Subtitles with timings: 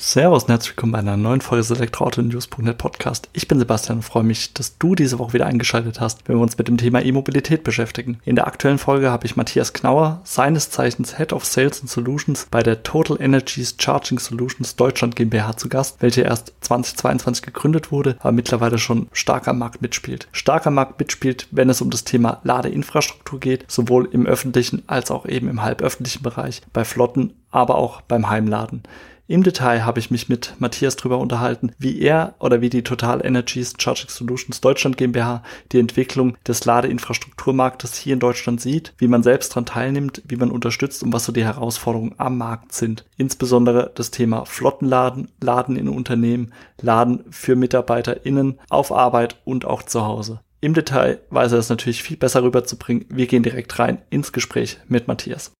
[0.00, 3.28] Servus und herzlich willkommen bei einer neuen Folge des Elektroauto-News.net Podcast.
[3.32, 6.42] Ich bin Sebastian und freue mich, dass du diese Woche wieder eingeschaltet hast, wenn wir
[6.42, 8.20] uns mit dem Thema E-Mobilität beschäftigen.
[8.24, 12.46] In der aktuellen Folge habe ich Matthias Knauer, seines Zeichens Head of Sales and Solutions
[12.48, 18.18] bei der Total Energies Charging Solutions Deutschland GmbH zu Gast, welche erst 2022 gegründet wurde,
[18.20, 20.28] aber mittlerweile schon stark am Markt mitspielt.
[20.30, 25.10] Stark am Markt mitspielt, wenn es um das Thema Ladeinfrastruktur geht, sowohl im öffentlichen als
[25.10, 28.84] auch eben im halböffentlichen Bereich, bei Flotten, aber auch beim Heimladen.
[29.30, 33.22] Im Detail habe ich mich mit Matthias darüber unterhalten, wie er oder wie die Total
[33.22, 39.22] Energies Charging Solutions Deutschland GmbH die Entwicklung des Ladeinfrastrukturmarktes hier in Deutschland sieht, wie man
[39.22, 43.04] selbst daran teilnimmt, wie man unterstützt und was so die Herausforderungen am Markt sind.
[43.18, 50.06] Insbesondere das Thema Flottenladen, Laden in Unternehmen, Laden für MitarbeiterInnen auf Arbeit und auch zu
[50.06, 50.40] Hause.
[50.62, 53.04] Im Detail weiß er es natürlich viel besser rüberzubringen.
[53.10, 55.52] Wir gehen direkt rein ins Gespräch mit Matthias.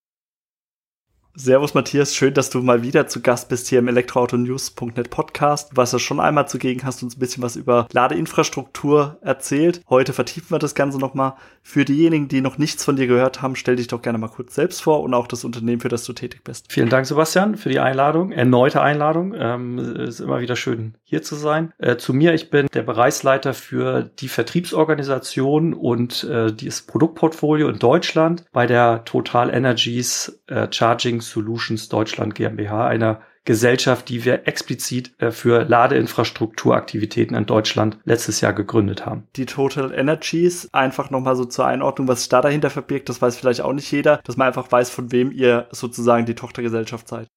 [1.40, 5.70] Servus Matthias, schön, dass du mal wieder zu Gast bist hier im Elektroautonews.net Podcast.
[5.72, 9.80] Was du schon einmal zugegen hast, uns ein bisschen was über Ladeinfrastruktur erzählt.
[9.88, 11.34] Heute vertiefen wir das Ganze nochmal.
[11.62, 14.56] Für diejenigen, die noch nichts von dir gehört haben, stell dich doch gerne mal kurz
[14.56, 16.72] selbst vor und auch das Unternehmen, für das du tätig bist.
[16.72, 18.32] Vielen Dank, Sebastian, für die Einladung.
[18.32, 19.32] Erneute Einladung.
[19.38, 21.72] Ähm, ist immer wieder schön, hier zu sein.
[21.78, 27.78] Äh, zu mir, ich bin der Bereichsleiter für die Vertriebsorganisation und äh, das Produktportfolio in
[27.78, 35.14] Deutschland bei der Total Energies äh, Charging Solutions Deutschland GmbH, einer Gesellschaft, die wir explizit
[35.16, 39.26] äh, für Ladeinfrastrukturaktivitäten in Deutschland letztes Jahr gegründet haben.
[39.36, 43.38] Die Total Energies, einfach nochmal so zur Einordnung, was sich da dahinter verbirgt, das weiß
[43.38, 47.28] vielleicht auch nicht jeder, dass man einfach weiß, von wem ihr sozusagen die Tochtergesellschaft seid.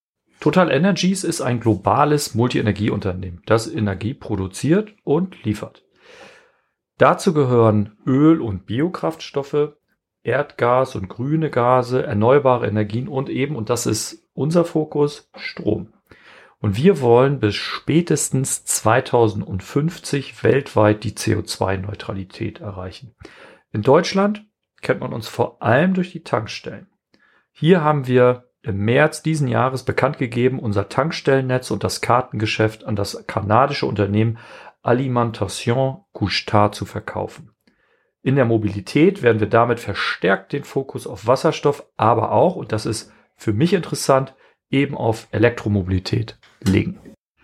[0.42, 5.86] Total Energies ist ein globales Multienergieunternehmen, das Energie produziert und liefert.
[6.98, 9.74] Dazu gehören Öl- und Biokraftstoffe,
[10.24, 15.94] Erdgas und grüne Gase, erneuerbare Energien und eben, und das ist unser Fokus, Strom.
[16.58, 23.16] Und wir wollen bis spätestens 2050 weltweit die CO2-Neutralität erreichen.
[23.72, 24.44] In Deutschland
[24.82, 26.88] kennt man uns vor allem durch die Tankstellen.
[27.52, 32.96] Hier haben wir im März diesen Jahres bekannt gegeben, unser Tankstellennetz und das Kartengeschäft an
[32.96, 34.38] das kanadische Unternehmen
[34.84, 37.52] Alimentation Couche-Tard zu verkaufen.
[38.24, 42.86] In der Mobilität werden wir damit verstärkt den Fokus auf Wasserstoff, aber auch, und das
[42.86, 44.36] ist für mich interessant,
[44.70, 47.00] eben auf Elektromobilität legen.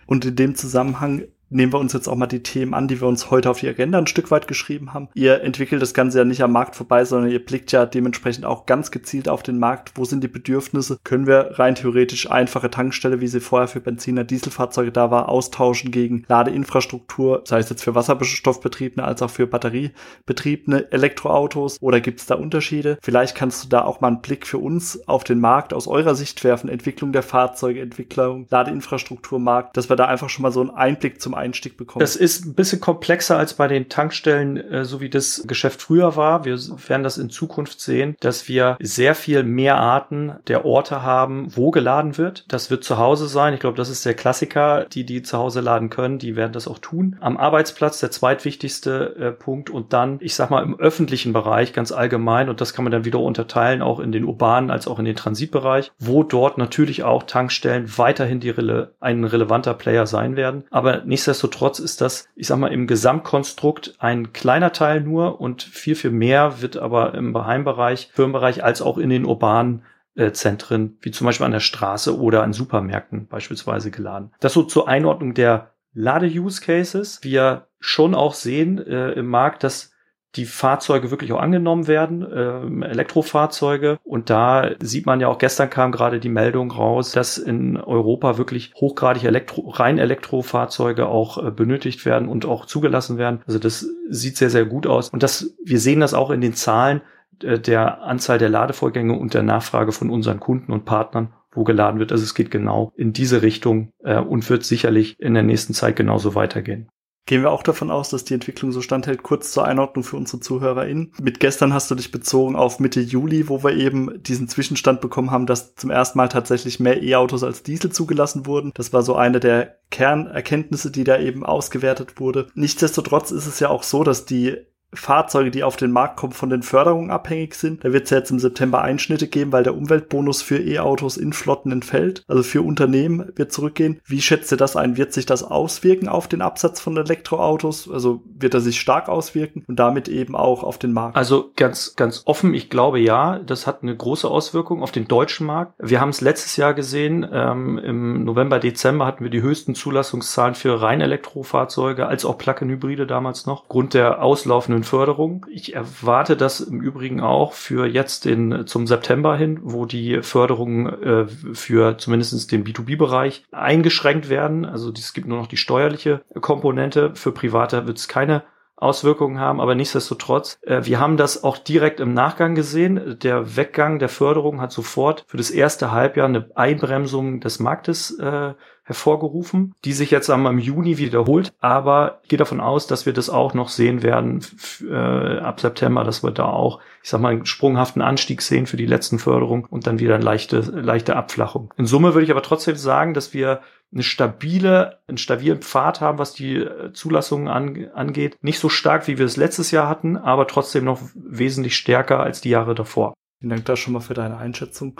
[0.06, 3.08] Und in dem Zusammenhang nehmen wir uns jetzt auch mal die Themen an, die wir
[3.08, 5.08] uns heute auf die Agenda ein Stück weit geschrieben haben.
[5.14, 8.66] Ihr entwickelt das Ganze ja nicht am Markt vorbei, sondern ihr blickt ja dementsprechend auch
[8.66, 9.92] ganz gezielt auf den Markt.
[9.94, 10.98] Wo sind die Bedürfnisse?
[11.04, 15.90] Können wir rein theoretisch einfache Tankstelle, wie sie vorher für Benziner, Dieselfahrzeuge da war, austauschen
[15.90, 21.78] gegen Ladeinfrastruktur, sei es jetzt für Wasserstoffbetriebene als auch für batteriebetriebene Elektroautos?
[21.80, 22.98] Oder gibt es da Unterschiede?
[23.02, 26.14] Vielleicht kannst du da auch mal einen Blick für uns auf den Markt aus eurer
[26.14, 26.68] Sicht werfen.
[26.68, 31.34] Entwicklung der Fahrzeuge, Entwicklung, Ladeinfrastrukturmarkt, dass wir da einfach schon mal so einen Einblick zum
[31.38, 32.00] Einstieg bekommen.
[32.00, 36.16] Das ist ein bisschen komplexer als bei den Tankstellen, äh, so wie das Geschäft früher
[36.16, 36.44] war.
[36.44, 41.48] Wir werden das in Zukunft sehen, dass wir sehr viel mehr Arten der Orte haben,
[41.54, 42.44] wo geladen wird.
[42.48, 43.54] Das wird zu Hause sein.
[43.54, 44.86] Ich glaube, das ist der Klassiker.
[44.92, 47.16] Die, die zu Hause laden können, die werden das auch tun.
[47.20, 51.92] Am Arbeitsplatz der zweitwichtigste äh, Punkt und dann, ich sag mal, im öffentlichen Bereich ganz
[51.92, 55.04] allgemein und das kann man dann wieder unterteilen, auch in den urbanen als auch in
[55.04, 60.64] den Transitbereich, wo dort natürlich auch Tankstellen weiterhin die Rele ein relevanter Player sein werden.
[60.70, 65.62] Aber nichtsdestotrotz Nichtsdestotrotz ist das, ich sag mal, im Gesamtkonstrukt ein kleiner Teil nur und
[65.62, 69.82] viel, viel mehr wird aber im Heimbereich, Firmenbereich als auch in den urbanen
[70.14, 74.32] äh, Zentren, wie zum Beispiel an der Straße oder an Supermärkten beispielsweise geladen.
[74.40, 77.20] Das so zur Einordnung der Lade-Use-Cases.
[77.22, 79.92] Wir schon auch sehen äh, im Markt, dass
[80.36, 83.98] die Fahrzeuge wirklich auch angenommen werden, äh, Elektrofahrzeuge.
[84.04, 88.36] Und da sieht man ja auch, gestern kam gerade die Meldung raus, dass in Europa
[88.36, 93.40] wirklich hochgradig Elektro, rein Elektrofahrzeuge auch äh, benötigt werden und auch zugelassen werden.
[93.46, 95.08] Also das sieht sehr, sehr gut aus.
[95.08, 97.00] Und das, wir sehen das auch in den Zahlen
[97.42, 101.98] äh, der Anzahl der Ladevorgänge und der Nachfrage von unseren Kunden und Partnern wo geladen
[101.98, 102.12] wird.
[102.12, 105.96] Also es geht genau in diese Richtung äh, und wird sicherlich in der nächsten Zeit
[105.96, 106.90] genauso weitergehen
[107.28, 109.22] gehen wir auch davon aus, dass die Entwicklung so standhält.
[109.22, 111.12] Kurz zur Einordnung für unsere ZuhörerInnen.
[111.20, 115.30] Mit gestern hast du dich bezogen auf Mitte Juli, wo wir eben diesen Zwischenstand bekommen
[115.30, 118.72] haben, dass zum ersten Mal tatsächlich mehr E-Autos als Diesel zugelassen wurden.
[118.74, 122.48] Das war so eine der Kernerkenntnisse, die da eben ausgewertet wurde.
[122.54, 124.56] Nichtsdestotrotz ist es ja auch so, dass die
[124.94, 127.84] Fahrzeuge, die auf den Markt kommen, von den Förderungen abhängig sind.
[127.84, 131.32] Da wird es ja jetzt im September Einschnitte geben, weil der Umweltbonus für E-Autos in
[131.32, 132.24] Flotten entfällt.
[132.26, 134.00] Also für Unternehmen wird zurückgehen.
[134.06, 134.96] Wie schätzt ihr das ein?
[134.96, 137.90] Wird sich das auswirken auf den Absatz von Elektroautos?
[137.90, 141.16] Also wird er sich stark auswirken und damit eben auch auf den Markt?
[141.16, 145.46] Also ganz, ganz offen, ich glaube ja, das hat eine große Auswirkung auf den deutschen
[145.46, 145.74] Markt.
[145.78, 150.54] Wir haben es letztes Jahr gesehen, ähm, im November, Dezember hatten wir die höchsten Zulassungszahlen
[150.54, 155.46] für rein Elektrofahrzeuge als auch Plug-in-Hybride damals noch, Grund der auslaufenden weiterführenden Förderung.
[155.50, 160.86] Ich erwarte das im Übrigen auch für jetzt den, zum September hin, wo die Förderungen
[161.02, 164.64] äh, für zumindest den B2B-Bereich eingeschränkt werden.
[164.64, 167.12] Also es gibt nur noch die steuerliche Komponente.
[167.14, 168.44] Für Private wird es keine
[168.76, 173.18] Auswirkungen haben, aber nichtsdestotrotz, äh, wir haben das auch direkt im Nachgang gesehen.
[173.20, 178.54] Der Weggang der Förderung hat sofort für das erste Halbjahr eine Einbremsung des Marktes äh,
[178.88, 183.28] hervorgerufen, die sich jetzt am Juni wiederholt, aber ich gehe davon aus, dass wir das
[183.28, 184.42] auch noch sehen werden
[184.90, 188.78] äh, ab September, dass wir da auch, ich sag mal, einen sprunghaften Anstieg sehen für
[188.78, 191.74] die letzten Förderungen und dann wieder eine leichte, leichte Abflachung.
[191.76, 193.60] In Summe würde ich aber trotzdem sagen, dass wir
[193.92, 198.38] eine stabile, einen stabilen Pfad haben, was die äh, Zulassungen an, angeht.
[198.40, 202.40] Nicht so stark, wie wir es letztes Jahr hatten, aber trotzdem noch wesentlich stärker als
[202.40, 203.12] die Jahre davor.
[203.40, 204.98] Vielen Dank da schon mal für deine Einschätzung.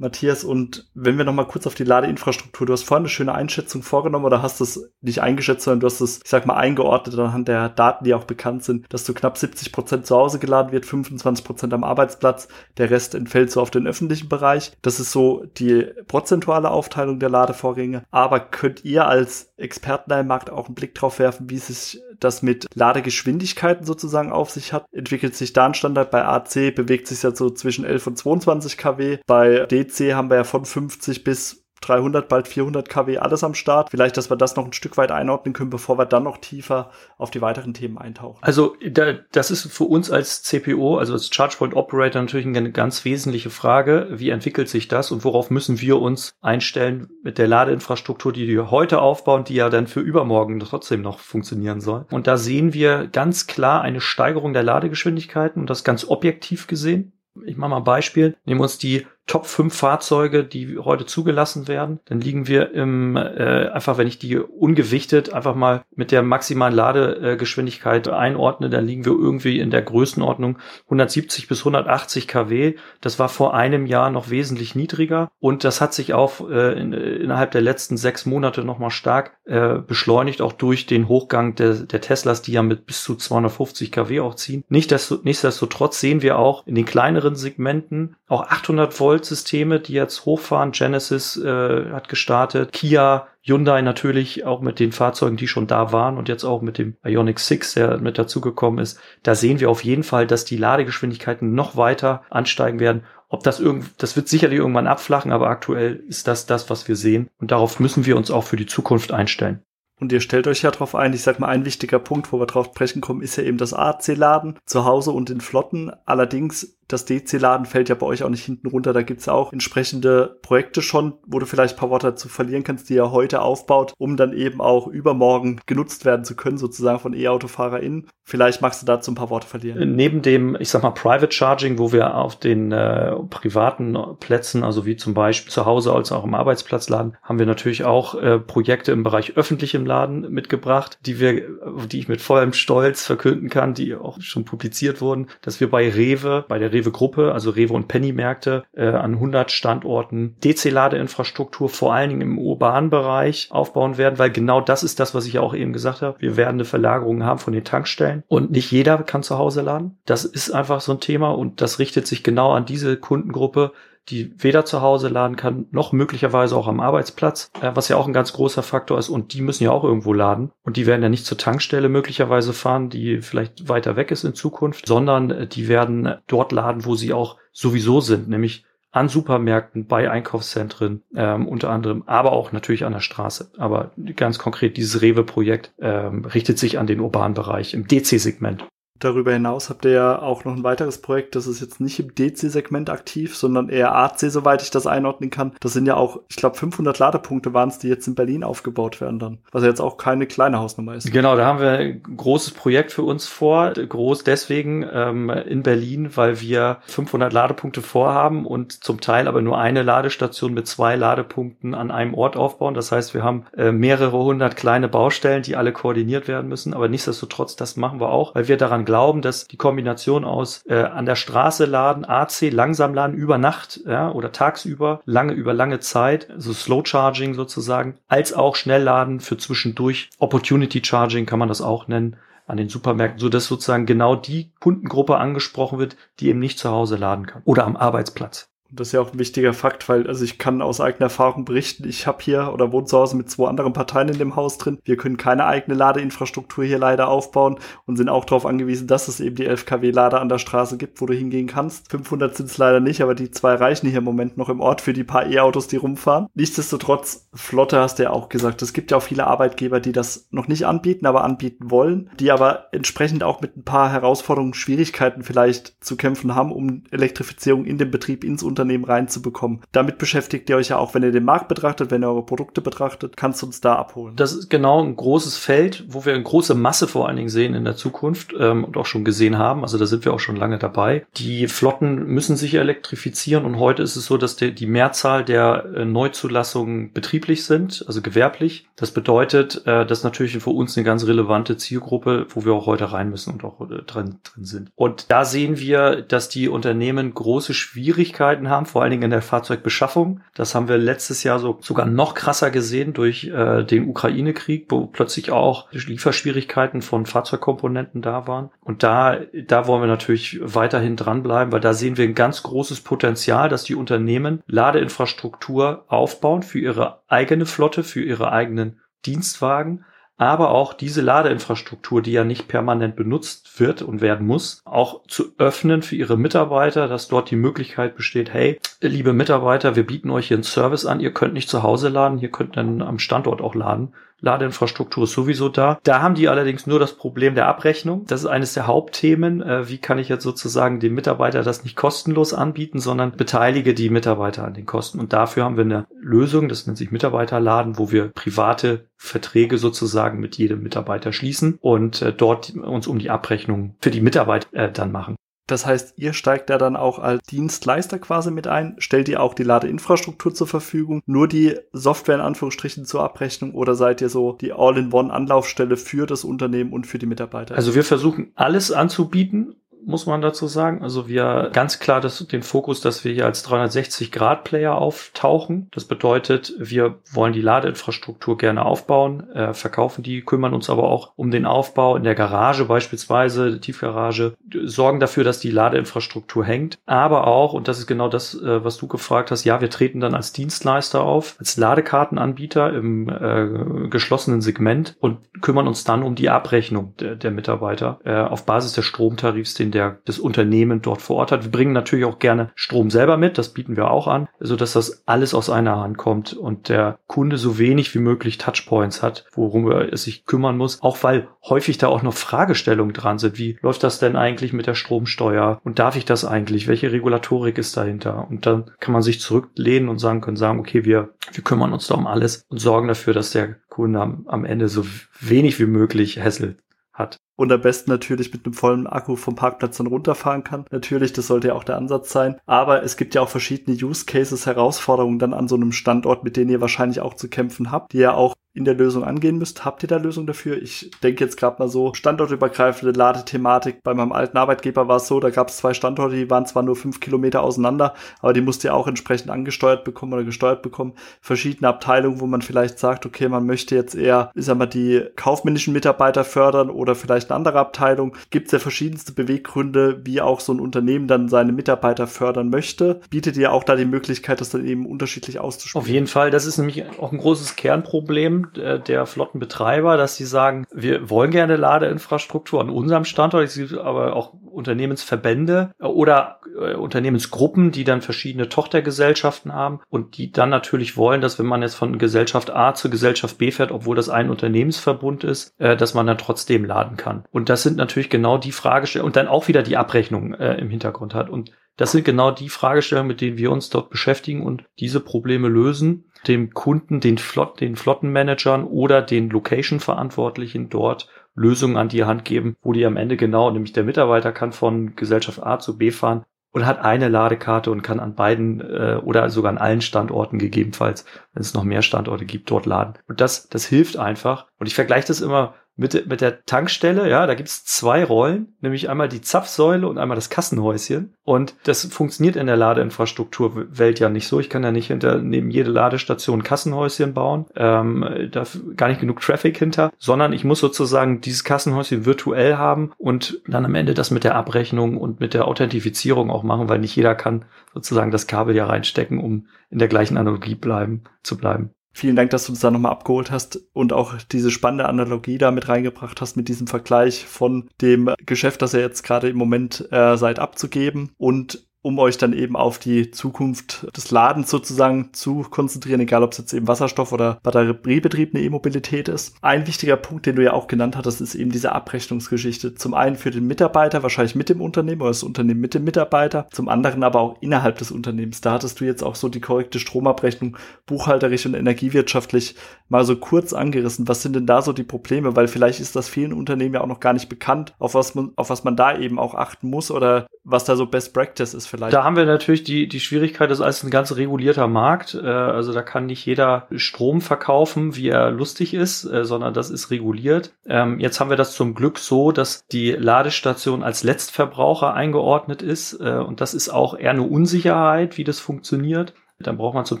[0.00, 0.44] Matthias.
[0.44, 4.24] Und wenn wir nochmal kurz auf die Ladeinfrastruktur, du hast vorhin eine schöne Einschätzung vorgenommen
[4.24, 7.68] oder hast es nicht eingeschätzt, sondern du hast es, ich sag mal, eingeordnet anhand der
[7.68, 11.44] Daten, die auch bekannt sind, dass du knapp 70 Prozent zu Hause geladen wird, 25
[11.44, 12.48] Prozent am Arbeitsplatz,
[12.78, 14.72] der Rest entfällt so auf den öffentlichen Bereich.
[14.82, 18.04] Das ist so die prozentuale Aufteilung der Ladevorgänge.
[18.10, 22.42] Aber könnt ihr als Experten im Markt auch einen Blick drauf werfen, wie sich das
[22.42, 24.86] mit Ladegeschwindigkeiten sozusagen auf sich hat?
[24.92, 26.10] Entwickelt sich da ein Standard?
[26.10, 29.18] Bei AC bewegt sich ja so zwischen 11 und 22 kW.
[29.26, 33.90] Bei DC haben wir ja von 50 bis 300, bald 400 kW alles am Start.
[33.90, 36.90] Vielleicht, dass wir das noch ein Stück weit einordnen können, bevor wir dann noch tiefer
[37.18, 38.38] auf die weiteren Themen eintauchen.
[38.42, 42.70] Also da, das ist für uns als CPO, also als Charge Point Operator natürlich eine
[42.72, 44.08] ganz wesentliche Frage.
[44.10, 48.70] Wie entwickelt sich das und worauf müssen wir uns einstellen mit der Ladeinfrastruktur, die wir
[48.70, 52.06] heute aufbauen, die ja dann für übermorgen trotzdem noch funktionieren soll.
[52.10, 57.12] Und da sehen wir ganz klar eine Steigerung der Ladegeschwindigkeiten und das ganz objektiv gesehen.
[57.46, 58.36] Ich mache mal ein Beispiel.
[58.44, 63.14] Nehmen wir uns die Top 5 Fahrzeuge, die heute zugelassen werden, dann liegen wir im,
[63.14, 69.04] äh, einfach wenn ich die ungewichtet einfach mal mit der maximalen Ladegeschwindigkeit einordne, dann liegen
[69.04, 72.74] wir irgendwie in der Größenordnung 170 bis 180 kW.
[73.00, 76.92] Das war vor einem Jahr noch wesentlich niedriger und das hat sich auch äh, in,
[76.92, 82.00] innerhalb der letzten sechs Monate nochmal stark äh, beschleunigt, auch durch den Hochgang der, der
[82.00, 84.64] Teslas, die ja mit bis zu 250 kW auch ziehen.
[84.68, 90.72] Nichtsdestotrotz sehen wir auch in den kleineren Segmenten auch 800 Volt Goldsysteme, die jetzt hochfahren.
[90.72, 96.16] Genesis äh, hat gestartet, Kia, Hyundai natürlich auch mit den Fahrzeugen, die schon da waren
[96.16, 98.98] und jetzt auch mit dem Ioniq 6, der mit dazugekommen ist.
[99.22, 103.04] Da sehen wir auf jeden Fall, dass die Ladegeschwindigkeiten noch weiter ansteigen werden.
[103.28, 106.96] Ob das irgend, das wird sicherlich irgendwann abflachen, aber aktuell ist das das, was wir
[106.96, 107.28] sehen.
[107.38, 109.62] Und darauf müssen wir uns auch für die Zukunft einstellen.
[110.00, 112.46] Und ihr stellt euch ja drauf ein, ich sag mal, ein wichtiger Punkt, wo wir
[112.46, 115.92] drauf sprechen kommen, ist ja eben das AC-Laden zu Hause und in Flotten.
[116.06, 118.92] Allerdings das DC-Laden fällt ja bei euch auch nicht hinten runter.
[118.92, 122.88] Da gibt's auch entsprechende Projekte schon, wo du vielleicht ein paar Worte dazu verlieren kannst,
[122.88, 127.14] die ihr heute aufbaut, um dann eben auch übermorgen genutzt werden zu können, sozusagen von
[127.14, 128.08] E-AutofahrerInnen.
[128.24, 129.96] Vielleicht magst du dazu ein paar Worte verlieren.
[129.96, 134.86] Neben dem, ich sag mal, Private Charging, wo wir auf den äh, privaten Plätzen, also
[134.86, 138.92] wie zum Beispiel zu Hause als auch im Arbeitsplatzladen, haben wir natürlich auch äh, Projekte
[138.92, 141.42] im Bereich öffentlichem Laden mitgebracht, die wir,
[141.90, 145.90] die ich mit vollem Stolz verkünden kann, die auch schon publiziert wurden, dass wir bei
[145.90, 151.94] Rewe, bei der Rewe Rewe-Gruppe, also Rewe und Penny-Märkte äh, an 100 Standorten DC-Ladeinfrastruktur vor
[151.94, 155.40] allen Dingen im urbanen Bereich aufbauen werden, weil genau das ist das, was ich ja
[155.40, 156.20] auch eben gesagt habe.
[156.20, 159.98] Wir werden eine Verlagerung haben von den Tankstellen und nicht jeder kann zu Hause laden.
[160.06, 163.72] Das ist einfach so ein Thema und das richtet sich genau an diese Kundengruppe,
[164.10, 168.06] die weder zu Hause laden kann, noch möglicherweise auch am Arbeitsplatz, äh, was ja auch
[168.06, 169.08] ein ganz großer Faktor ist.
[169.08, 170.50] Und die müssen ja auch irgendwo laden.
[170.62, 174.34] Und die werden ja nicht zur Tankstelle möglicherweise fahren, die vielleicht weiter weg ist in
[174.34, 179.86] Zukunft, sondern äh, die werden dort laden, wo sie auch sowieso sind, nämlich an Supermärkten,
[179.86, 183.52] bei Einkaufszentren ähm, unter anderem, aber auch natürlich an der Straße.
[183.56, 188.66] Aber ganz konkret, dieses Rewe-Projekt ähm, richtet sich an den urbanen Bereich im DC-Segment.
[189.00, 192.14] Darüber hinaus habt ihr ja auch noch ein weiteres Projekt, das ist jetzt nicht im
[192.14, 195.52] DC-Segment aktiv, sondern eher AC, soweit ich das einordnen kann.
[195.60, 199.00] Das sind ja auch, ich glaube, 500 Ladepunkte waren es, die jetzt in Berlin aufgebaut
[199.00, 199.38] werden dann.
[199.52, 201.10] Was ja jetzt auch keine kleine Hausnummer ist.
[201.10, 203.72] Genau, da haben wir ein großes Projekt für uns vor.
[203.72, 209.58] Groß deswegen ähm, in Berlin, weil wir 500 Ladepunkte vorhaben und zum Teil aber nur
[209.58, 212.74] eine Ladestation mit zwei Ladepunkten an einem Ort aufbauen.
[212.74, 216.74] Das heißt, wir haben äh, mehrere hundert kleine Baustellen, die alle koordiniert werden müssen.
[216.74, 220.74] Aber nichtsdestotrotz, das machen wir auch, weil wir daran glauben, dass die Kombination aus äh,
[220.74, 225.78] an der Straße laden, AC langsam laden über Nacht ja, oder tagsüber, lange über lange
[225.78, 230.10] Zeit, so Slow Charging sozusagen, als auch Schnellladen für zwischendurch.
[230.18, 232.16] Opportunity Charging kann man das auch nennen
[232.48, 236.68] an den Supermärkten, so dass sozusagen genau die Kundengruppe angesprochen wird, die eben nicht zu
[236.68, 238.49] Hause laden kann oder am Arbeitsplatz.
[238.72, 241.88] Das ist ja auch ein wichtiger Fakt, weil also ich kann aus eigener Erfahrung berichten,
[241.88, 244.78] ich habe hier oder wohne zu Hause mit zwei anderen Parteien in dem Haus drin.
[244.84, 249.20] Wir können keine eigene Ladeinfrastruktur hier leider aufbauen und sind auch darauf angewiesen, dass es
[249.20, 251.90] eben die 11 kW Lader an der Straße gibt, wo du hingehen kannst.
[251.90, 254.80] 500 sind es leider nicht, aber die zwei reichen hier im Moment noch im Ort
[254.80, 256.28] für die paar E-Autos, die rumfahren.
[256.34, 260.28] Nichtsdestotrotz, Flotte hast du ja auch gesagt, es gibt ja auch viele Arbeitgeber, die das
[260.30, 265.22] noch nicht anbieten, aber anbieten wollen, die aber entsprechend auch mit ein paar Herausforderungen, Schwierigkeiten
[265.22, 269.60] vielleicht zu kämpfen haben, um Elektrifizierung in den Betrieb ins Unternehmen Unternehmen reinzubekommen.
[269.72, 272.60] Damit beschäftigt ihr euch ja auch, wenn ihr den Markt betrachtet, wenn ihr eure Produkte
[272.60, 274.16] betrachtet, kannst du uns da abholen.
[274.16, 277.54] Das ist genau ein großes Feld, wo wir eine große Masse vor allen Dingen sehen
[277.54, 279.62] in der Zukunft ähm, und auch schon gesehen haben.
[279.62, 281.06] Also da sind wir auch schon lange dabei.
[281.16, 285.64] Die Flotten müssen sich elektrifizieren und heute ist es so, dass der, die Mehrzahl der
[285.74, 288.68] äh, Neuzulassungen betrieblich sind, also gewerblich.
[288.76, 292.92] Das bedeutet, äh, das natürlich für uns eine ganz relevante Zielgruppe, wo wir auch heute
[292.92, 294.70] rein müssen und auch äh, drin, drin sind.
[294.76, 299.22] Und da sehen wir, dass die Unternehmen große Schwierigkeiten haben, vor allen Dingen in der
[299.22, 300.20] Fahrzeugbeschaffung.
[300.34, 304.86] Das haben wir letztes Jahr so sogar noch krasser gesehen durch äh, den Ukraine-Krieg, wo
[304.86, 308.50] plötzlich auch Lieferschwierigkeiten von Fahrzeugkomponenten da waren.
[308.60, 312.82] Und da, da wollen wir natürlich weiterhin dranbleiben, weil da sehen wir ein ganz großes
[312.82, 319.84] Potenzial, dass die Unternehmen Ladeinfrastruktur aufbauen für ihre eigene Flotte, für ihre eigenen Dienstwagen
[320.20, 325.32] aber auch diese Ladeinfrastruktur, die ja nicht permanent benutzt wird und werden muss, auch zu
[325.38, 330.28] öffnen für ihre Mitarbeiter, dass dort die Möglichkeit besteht, hey, liebe Mitarbeiter, wir bieten euch
[330.28, 333.40] hier einen Service an, ihr könnt nicht zu Hause laden, ihr könnt dann am Standort
[333.40, 333.94] auch laden.
[334.20, 335.78] Ladeinfrastruktur ist sowieso da.
[335.82, 338.04] Da haben die allerdings nur das Problem der Abrechnung.
[338.06, 339.42] Das ist eines der Hauptthemen.
[339.42, 343.90] Äh, wie kann ich jetzt sozusagen dem Mitarbeiter das nicht kostenlos anbieten, sondern beteilige die
[343.90, 345.00] Mitarbeiter an den Kosten.
[345.00, 350.20] Und dafür haben wir eine Lösung, das nennt sich Mitarbeiterladen, wo wir private Verträge sozusagen
[350.20, 354.70] mit jedem Mitarbeiter schließen und äh, dort uns um die Abrechnung für die Mitarbeiter äh,
[354.70, 355.16] dann machen.
[355.50, 359.34] Das heißt, ihr steigt da dann auch als Dienstleister quasi mit ein, stellt ihr auch
[359.34, 364.32] die Ladeinfrastruktur zur Verfügung, nur die Software in Anführungsstrichen zur Abrechnung oder seid ihr so
[364.32, 367.56] die All-in-One-Anlaufstelle für das Unternehmen und für die Mitarbeiter?
[367.56, 370.82] Also wir versuchen alles anzubieten muss man dazu sagen.
[370.82, 375.68] Also wir ganz klar das, den Fokus, dass wir hier als 360-Grad-Player auftauchen.
[375.72, 381.12] Das bedeutet, wir wollen die Ladeinfrastruktur gerne aufbauen, äh, verkaufen die, kümmern uns aber auch
[381.16, 384.34] um den Aufbau in der Garage beispielsweise, Tiefgarage,
[384.64, 386.78] sorgen dafür, dass die Ladeinfrastruktur hängt.
[386.86, 390.00] Aber auch, und das ist genau das, äh, was du gefragt hast, ja, wir treten
[390.00, 396.14] dann als Dienstleister auf, als Ladekartenanbieter im äh, geschlossenen Segment und kümmern uns dann um
[396.14, 401.02] die Abrechnung der, der Mitarbeiter äh, auf Basis des Stromtarifs, den der das Unternehmen dort
[401.02, 401.44] vor Ort hat.
[401.44, 404.72] Wir bringen natürlich auch gerne Strom selber mit, das bieten wir auch an, so dass
[404.72, 409.26] das alles aus einer Hand kommt und der Kunde so wenig wie möglich Touchpoints hat,
[409.34, 413.58] worum er sich kümmern muss, auch weil häufig da auch noch Fragestellungen dran sind, wie
[413.62, 415.60] läuft das denn eigentlich mit der Stromsteuer?
[415.64, 418.26] Und darf ich das eigentlich, welche Regulatorik ist dahinter?
[418.30, 421.86] Und dann kann man sich zurücklehnen und sagen können sagen, okay, wir wir kümmern uns
[421.86, 424.84] da um alles und sorgen dafür, dass der Kunde am, am Ende so
[425.20, 426.58] wenig wie möglich Hassel
[426.92, 430.66] hat und am besten natürlich mit einem vollen Akku vom Parkplatz dann runterfahren kann.
[430.70, 432.38] Natürlich, das sollte ja auch der Ansatz sein.
[432.44, 436.36] Aber es gibt ja auch verschiedene Use Cases, Herausforderungen dann an so einem Standort, mit
[436.36, 439.64] denen ihr wahrscheinlich auch zu kämpfen habt, die ja auch in der Lösung angehen müsst.
[439.64, 440.60] Habt ihr da Lösung dafür?
[440.60, 443.82] Ich denke jetzt gerade mal so, standortübergreifende Ladethematik.
[443.84, 446.64] Bei meinem alten Arbeitgeber war es so, da gab es zwei Standorte, die waren zwar
[446.64, 450.94] nur fünf Kilometer auseinander, aber die musste ja auch entsprechend angesteuert bekommen oder gesteuert bekommen.
[451.20, 455.04] Verschiedene Abteilungen, wo man vielleicht sagt, okay, man möchte jetzt eher, ich sag mal, die
[455.14, 458.16] kaufmännischen Mitarbeiter fördern oder vielleicht eine andere Abteilung.
[458.30, 463.00] Gibt es ja verschiedenste Beweggründe, wie auch so ein Unternehmen dann seine Mitarbeiter fördern möchte.
[463.10, 465.82] Bietet ihr auch da die Möglichkeit, das dann eben unterschiedlich auszuspielen?
[465.82, 466.30] Auf jeden Fall.
[466.30, 471.30] Das ist nämlich auch ein großes Kernproblem äh, der Flottenbetreiber, dass sie sagen, wir wollen
[471.30, 473.44] gerne Ladeinfrastruktur an unserem Standort.
[473.44, 480.32] Es gibt aber auch Unternehmensverbände oder äh, Unternehmensgruppen, die dann verschiedene Tochtergesellschaften haben und die
[480.32, 483.96] dann natürlich wollen, dass wenn man jetzt von Gesellschaft A zur Gesellschaft B fährt, obwohl
[483.96, 487.19] das ein Unternehmensverbund ist, äh, dass man dann trotzdem laden kann.
[487.30, 490.70] Und das sind natürlich genau die Fragestellungen und dann auch wieder die Abrechnung äh, im
[490.70, 491.30] Hintergrund hat.
[491.30, 495.48] Und das sind genau die Fragestellungen, mit denen wir uns dort beschäftigen und diese Probleme
[495.48, 502.24] lösen, dem Kunden, den, Flot den Flottenmanagern oder den Location-Verantwortlichen dort Lösungen an die Hand
[502.24, 505.90] geben, wo die am Ende genau, nämlich der Mitarbeiter kann von Gesellschaft A zu B
[505.90, 510.38] fahren und hat eine Ladekarte und kann an beiden äh, oder sogar an allen Standorten
[510.38, 512.94] gegebenenfalls, wenn es noch mehr Standorte gibt, dort laden.
[513.08, 514.46] Und das, das hilft einfach.
[514.58, 518.90] Und ich vergleiche das immer mit, mit der Tankstelle, ja, da gibt's zwei Rollen, nämlich
[518.90, 521.14] einmal die Zapfsäule und einmal das Kassenhäuschen.
[521.24, 524.40] Und das funktioniert in der Ladeinfrastrukturwelt ja nicht so.
[524.40, 528.44] Ich kann ja nicht hinter neben jede Ladestation Kassenhäuschen bauen, ähm, da
[528.76, 533.64] gar nicht genug Traffic hinter, sondern ich muss sozusagen dieses Kassenhäuschen virtuell haben und dann
[533.64, 537.14] am Ende das mit der Abrechnung und mit der Authentifizierung auch machen, weil nicht jeder
[537.14, 541.70] kann sozusagen das Kabel ja reinstecken, um in der gleichen Analogie bleiben, zu bleiben.
[541.92, 545.50] Vielen Dank, dass du uns da nochmal abgeholt hast und auch diese spannende Analogie da
[545.50, 549.88] mit reingebracht hast mit diesem Vergleich von dem Geschäft, das ihr jetzt gerade im Moment
[549.90, 555.46] äh, seid abzugeben und um euch dann eben auf die Zukunft des Ladens sozusagen zu
[555.48, 559.34] konzentrieren, egal ob es jetzt eben Wasserstoff oder batteriebetriebene E-Mobilität ist.
[559.40, 562.74] Ein wichtiger Punkt, den du ja auch genannt hattest, ist eben diese Abrechnungsgeschichte.
[562.74, 566.46] Zum einen für den Mitarbeiter, wahrscheinlich mit dem Unternehmen oder das Unternehmen mit dem Mitarbeiter,
[566.52, 568.40] zum anderen aber auch innerhalb des Unternehmens.
[568.42, 572.56] Da hattest du jetzt auch so die korrekte Stromabrechnung buchhalterisch und energiewirtschaftlich
[572.88, 574.06] mal so kurz angerissen.
[574.06, 575.34] Was sind denn da so die Probleme?
[575.36, 578.32] Weil vielleicht ist das vielen Unternehmen ja auch noch gar nicht bekannt, auf was man,
[578.36, 581.69] auf was man da eben auch achten muss oder was da so Best Practice ist
[581.70, 581.94] vielleicht.
[581.94, 585.14] Da haben wir natürlich die, die Schwierigkeit, das ist ein ganz regulierter Markt.
[585.14, 589.70] Äh, also da kann nicht jeder Strom verkaufen, wie er lustig ist, äh, sondern das
[589.70, 590.52] ist reguliert.
[590.66, 595.94] Ähm, jetzt haben wir das zum Glück so, dass die Ladestation als Letztverbraucher eingeordnet ist.
[596.00, 599.14] Äh, und das ist auch eher eine Unsicherheit, wie das funktioniert.
[599.40, 600.00] Dann braucht man zum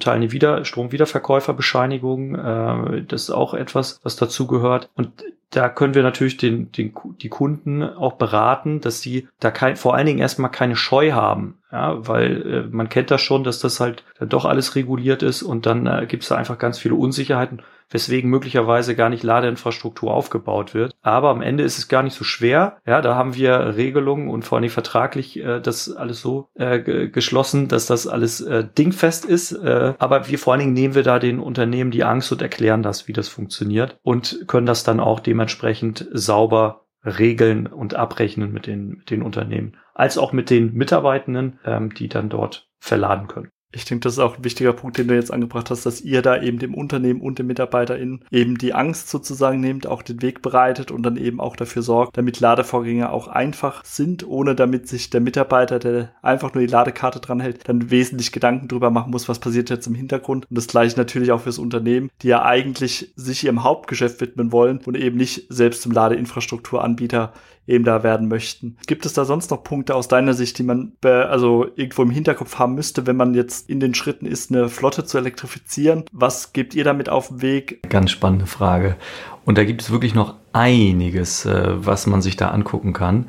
[0.00, 2.34] Teil eine Wieder Stromwiederverkäuferbescheinigung.
[2.34, 4.90] Äh, das ist auch etwas, was dazu gehört.
[4.94, 9.76] Und da können wir natürlich den, den, die Kunden auch beraten, dass sie da kein,
[9.76, 11.58] vor allen Dingen erstmal keine Scheu haben.
[11.72, 15.66] Ja, weil äh, man kennt das schon, dass das halt doch alles reguliert ist und
[15.66, 20.74] dann äh, gibt es da einfach ganz viele Unsicherheiten weswegen möglicherweise gar nicht Ladeinfrastruktur aufgebaut
[20.74, 20.94] wird.
[21.02, 22.78] Aber am Ende ist es gar nicht so schwer.
[22.86, 27.68] Ja, da haben wir Regelungen und vor allem vertraglich äh, das alles so äh, geschlossen,
[27.68, 29.52] dass das alles äh, dingfest ist.
[29.52, 32.82] Äh, aber wir vor allen Dingen nehmen wir da den Unternehmen die Angst und erklären
[32.82, 38.66] das, wie das funktioniert und können das dann auch dementsprechend sauber regeln und abrechnen mit
[38.66, 43.50] den, mit den Unternehmen, als auch mit den Mitarbeitenden, ähm, die dann dort verladen können.
[43.72, 46.22] Ich denke, das ist auch ein wichtiger Punkt, den du jetzt angebracht hast, dass ihr
[46.22, 50.42] da eben dem Unternehmen und den MitarbeiterInnen eben die Angst sozusagen nehmt, auch den Weg
[50.42, 55.10] bereitet und dann eben auch dafür sorgt, damit Ladevorgänge auch einfach sind, ohne damit sich
[55.10, 59.38] der Mitarbeiter, der einfach nur die Ladekarte dranhält, dann wesentlich Gedanken drüber machen muss, was
[59.38, 60.46] passiert jetzt im Hintergrund.
[60.50, 64.80] Und das gleiche natürlich auch fürs Unternehmen, die ja eigentlich sich ihrem Hauptgeschäft widmen wollen
[64.84, 67.32] und eben nicht selbst zum Ladeinfrastrukturanbieter
[67.66, 68.76] eben da werden möchten.
[68.88, 72.58] Gibt es da sonst noch Punkte aus deiner Sicht, die man also irgendwo im Hinterkopf
[72.58, 76.04] haben müsste, wenn man jetzt in den Schritten ist, eine Flotte zu elektrifizieren?
[76.12, 77.88] Was gebt ihr damit auf den Weg?
[77.88, 78.96] Ganz spannende Frage.
[79.44, 83.28] Und da gibt es wirklich noch einiges, äh, was man sich da angucken kann.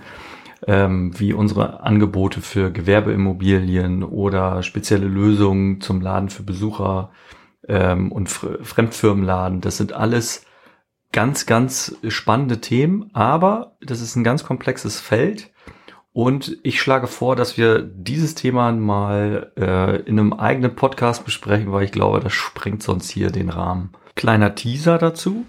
[0.67, 7.09] Ähm, wie unsere Angebote für Gewerbeimmobilien oder spezielle Lösungen zum Laden für Besucher
[7.67, 9.61] ähm, und Fremdfirmenladen.
[9.61, 10.45] Das sind alles
[11.11, 15.51] ganz, ganz spannende Themen, aber das ist ein ganz komplexes Feld.
[16.13, 21.71] Und ich schlage vor, dass wir dieses Thema mal äh, in einem eigenen Podcast besprechen,
[21.71, 23.91] weil ich glaube, das sprengt sonst hier den Rahmen.
[24.15, 25.45] Kleiner Teaser dazu.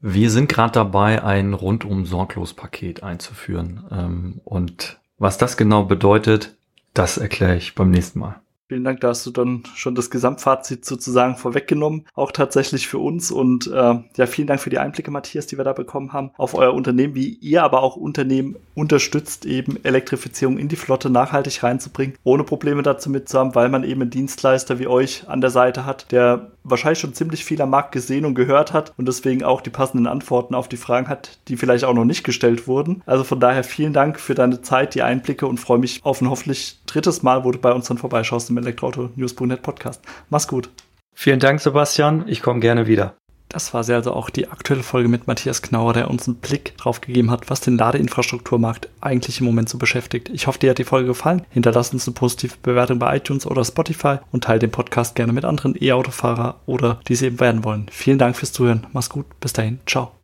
[0.00, 3.84] Wir sind gerade dabei, ein rundum sorglos Paket einzuführen.
[3.90, 6.54] Ähm, und was das genau bedeutet,
[6.94, 8.40] das erkläre ich beim nächsten Mal.
[8.72, 13.30] Vielen Dank, da hast du dann schon das Gesamtfazit sozusagen vorweggenommen, auch tatsächlich für uns.
[13.30, 16.54] Und äh, ja, vielen Dank für die Einblicke, Matthias, die wir da bekommen haben, auf
[16.54, 22.16] euer Unternehmen, wie ihr aber auch Unternehmen unterstützt, eben Elektrifizierung in die Flotte nachhaltig reinzubringen,
[22.24, 26.10] ohne Probleme dazu mitzuhaben, weil man eben einen Dienstleister wie euch an der Seite hat,
[26.10, 29.70] der wahrscheinlich schon ziemlich viel am Markt gesehen und gehört hat und deswegen auch die
[29.70, 33.02] passenden Antworten auf die Fragen hat, die vielleicht auch noch nicht gestellt wurden.
[33.04, 36.30] Also von daher vielen Dank für deine Zeit, die Einblicke und freue mich auf ein
[36.30, 40.02] hoffentlich drittes Mal, wo du bei uns dann vorbeischaust im Elektroauto-News.net Podcast.
[40.30, 40.70] Mach's gut.
[41.14, 42.24] Vielen Dank, Sebastian.
[42.26, 43.14] Ich komme gerne wieder.
[43.52, 46.76] Das war sie also auch die aktuelle Folge mit Matthias Knauer, der uns einen Blick
[46.78, 50.30] drauf gegeben hat, was den Ladeinfrastrukturmarkt eigentlich im Moment so beschäftigt.
[50.30, 51.42] Ich hoffe, dir hat die Folge gefallen.
[51.50, 55.44] Hinterlasst uns eine positive Bewertung bei iTunes oder Spotify und teilt den Podcast gerne mit
[55.44, 57.86] anderen E-Autofahrer oder die es eben werden wollen.
[57.90, 58.86] Vielen Dank fürs Zuhören.
[58.94, 59.26] Mach's gut.
[59.38, 59.80] Bis dahin.
[59.86, 60.12] Ciao.